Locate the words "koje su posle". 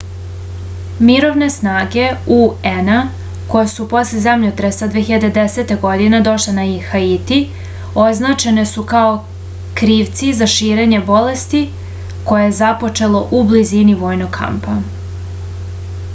3.51-4.21